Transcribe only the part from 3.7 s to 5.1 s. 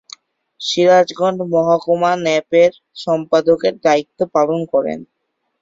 দায়িত্ব পালন করেন।